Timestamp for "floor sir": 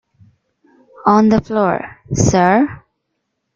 1.41-2.83